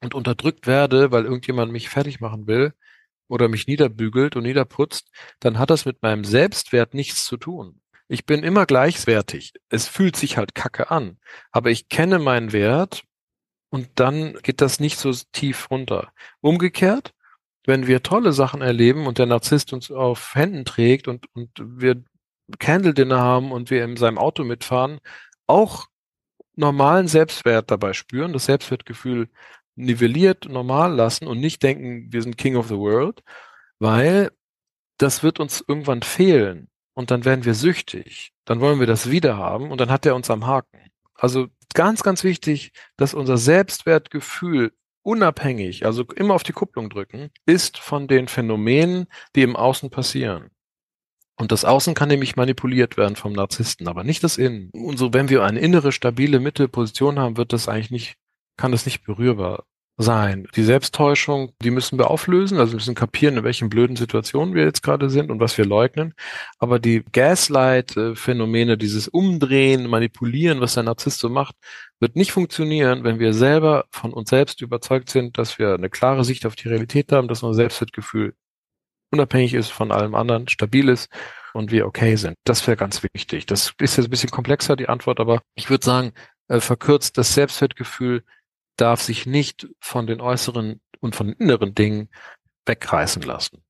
[0.00, 2.72] und unterdrückt werde, weil irgendjemand mich fertig machen will
[3.32, 7.80] oder mich niederbügelt und niederputzt, dann hat das mit meinem Selbstwert nichts zu tun.
[8.06, 9.54] Ich bin immer gleichwertig.
[9.70, 11.16] Es fühlt sich halt kacke an.
[11.50, 13.04] Aber ich kenne meinen Wert
[13.70, 16.12] und dann geht das nicht so tief runter.
[16.42, 17.14] Umgekehrt,
[17.64, 22.04] wenn wir tolle Sachen erleben und der Narzisst uns auf Händen trägt und, und wir
[22.58, 25.00] Candle Dinner haben und wir in seinem Auto mitfahren,
[25.46, 25.86] auch
[26.54, 29.30] normalen Selbstwert dabei spüren, das Selbstwertgefühl
[29.74, 33.22] nivelliert, normal lassen und nicht denken, wir sind King of the World,
[33.78, 34.30] weil
[34.98, 38.32] das wird uns irgendwann fehlen und dann werden wir süchtig.
[38.44, 40.90] Dann wollen wir das wieder haben und dann hat er uns am Haken.
[41.14, 47.78] Also ganz, ganz wichtig, dass unser Selbstwertgefühl unabhängig, also immer auf die Kupplung drücken, ist
[47.78, 50.50] von den Phänomenen, die im Außen passieren.
[51.36, 54.70] Und das Außen kann nämlich manipuliert werden vom Narzissten, aber nicht das Innen.
[54.72, 58.16] Und so, wenn wir eine innere, stabile Mittelposition haben, wird das eigentlich nicht,
[58.62, 59.64] kann das nicht berührbar
[59.96, 60.46] sein.
[60.54, 64.84] Die Selbsttäuschung, die müssen wir auflösen, also müssen kapieren, in welchen blöden Situationen wir jetzt
[64.84, 66.14] gerade sind und was wir leugnen.
[66.60, 71.56] Aber die Gaslight-Phänomene, dieses Umdrehen, Manipulieren, was der Narzisst so macht,
[71.98, 76.22] wird nicht funktionieren, wenn wir selber von uns selbst überzeugt sind, dass wir eine klare
[76.22, 78.36] Sicht auf die Realität haben, dass unser Selbstwertgefühl
[79.10, 81.10] unabhängig ist von allem anderen, stabil ist
[81.52, 82.36] und wir okay sind.
[82.44, 83.46] Das wäre ganz wichtig.
[83.46, 86.12] Das ist jetzt ein bisschen komplexer, die Antwort, aber ich würde sagen,
[86.52, 88.24] äh, verkürzt, das Selbstwertgefühl
[88.76, 92.08] darf sich nicht von den äußeren und von den inneren Dingen
[92.66, 93.62] wegreißen lassen.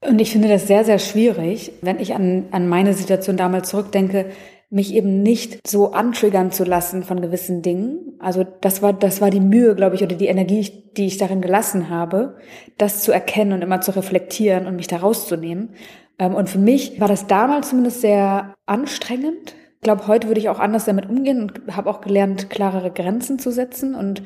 [0.00, 4.30] Und ich finde das sehr, sehr schwierig, wenn ich an, an meine Situation damals zurückdenke,
[4.70, 8.16] mich eben nicht so antriggern zu lassen von gewissen Dingen.
[8.18, 11.40] Also das war, das war die Mühe, glaube ich, oder die Energie, die ich darin
[11.40, 12.38] gelassen habe,
[12.76, 15.74] das zu erkennen und immer zu reflektieren und mich da rauszunehmen.
[16.18, 19.54] Ähm, und für mich war das damals zumindest sehr anstrengend.
[19.84, 23.38] Ich glaube, heute würde ich auch anders damit umgehen und habe auch gelernt, klarere Grenzen
[23.38, 24.22] zu setzen und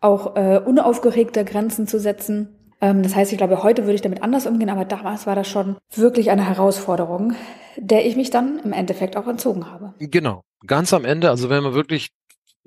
[0.00, 2.48] auch äh, unaufgeregter Grenzen zu setzen.
[2.80, 5.46] Ähm, das heißt, ich glaube, heute würde ich damit anders umgehen, aber damals war das
[5.46, 7.34] schon wirklich eine Herausforderung,
[7.76, 9.94] der ich mich dann im Endeffekt auch entzogen habe.
[10.00, 10.42] Genau.
[10.66, 12.08] Ganz am Ende, also wenn man wirklich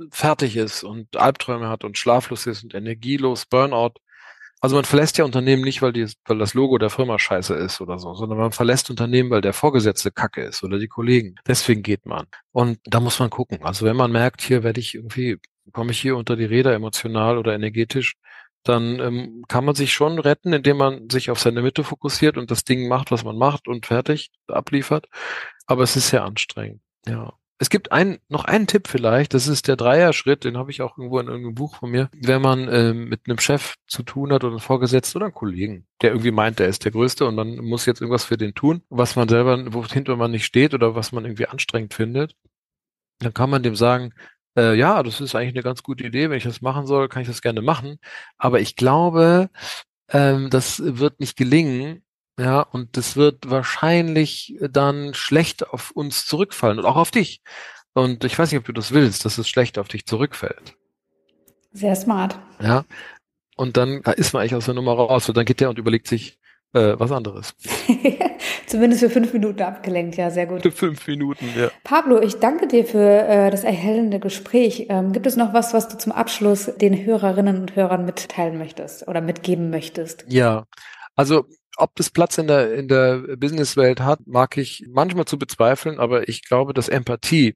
[0.09, 3.95] fertig ist und Albträume hat und schlaflos ist und energielos, Burnout,
[4.61, 7.79] also man verlässt ja Unternehmen nicht, weil, die, weil das Logo der Firma scheiße ist
[7.79, 11.35] oder so, sondern man verlässt Unternehmen, weil der Vorgesetzte kacke ist oder die Kollegen.
[11.47, 12.27] Deswegen geht man.
[12.51, 13.59] Und da muss man gucken.
[13.63, 15.37] Also wenn man merkt, hier werde ich irgendwie,
[15.71, 18.15] komme ich hier unter die Räder emotional oder energetisch,
[18.63, 22.51] dann ähm, kann man sich schon retten, indem man sich auf seine Mitte fokussiert und
[22.51, 25.07] das Ding macht, was man macht und fertig abliefert.
[25.65, 26.81] Aber es ist sehr anstrengend.
[27.07, 27.38] Ja.
[27.61, 30.97] Es gibt ein, noch einen Tipp vielleicht, das ist der Dreier-Schritt, den habe ich auch
[30.97, 32.09] irgendwo in irgendeinem Buch von mir.
[32.13, 35.85] Wenn man äh, mit einem Chef zu tun hat oder einem Vorgesetzten oder einem Kollegen,
[36.01, 38.81] der irgendwie meint, der ist der Größte und man muss jetzt irgendwas für den tun,
[38.89, 42.33] was man selber, wohinter man nicht steht oder was man irgendwie anstrengend findet,
[43.19, 44.13] dann kann man dem sagen,
[44.57, 47.23] äh, ja, das ist eigentlich eine ganz gute Idee, wenn ich das machen soll, kann
[47.23, 47.99] ich das gerne machen.
[48.37, 49.49] Aber ich glaube,
[50.09, 52.03] ähm, das wird nicht gelingen,
[52.39, 57.41] ja, und das wird wahrscheinlich dann schlecht auf uns zurückfallen und auch auf dich.
[57.93, 60.75] Und ich weiß nicht, ob du das willst, dass es schlecht auf dich zurückfällt.
[61.73, 62.39] Sehr smart.
[62.61, 62.85] Ja.
[63.57, 65.27] Und dann ist man eigentlich aus der Nummer raus.
[65.27, 66.39] Und dann geht der und überlegt sich
[66.73, 67.55] äh, was anderes.
[68.67, 70.61] Zumindest für fünf Minuten abgelenkt, ja, sehr gut.
[70.61, 71.69] Für fünf Minuten, ja.
[71.83, 74.85] Pablo, ich danke dir für äh, das erhellende Gespräch.
[74.89, 79.07] Ähm, gibt es noch was, was du zum Abschluss den Hörerinnen und Hörern mitteilen möchtest
[79.07, 80.23] oder mitgeben möchtest?
[80.29, 80.65] Ja,
[81.15, 81.45] also
[81.79, 86.27] ob das Platz in der, in der Businesswelt hat, mag ich manchmal zu bezweifeln, aber
[86.27, 87.55] ich glaube, dass Empathie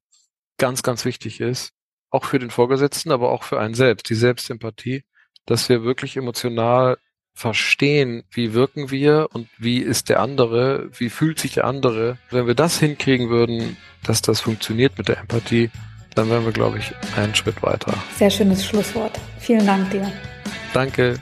[0.57, 1.71] ganz, ganz wichtig ist.
[2.09, 5.03] Auch für den Vorgesetzten, aber auch für einen selbst, die Selbstempathie,
[5.45, 6.97] dass wir wirklich emotional
[7.33, 12.19] verstehen, wie wirken wir und wie ist der andere, wie fühlt sich der andere.
[12.29, 15.71] Wenn wir das hinkriegen würden, dass das funktioniert mit der Empathie,
[16.15, 17.93] dann wären wir, glaube ich, einen Schritt weiter.
[18.15, 19.19] Sehr schönes Schlusswort.
[19.39, 20.11] Vielen Dank dir.
[20.73, 21.15] Danke.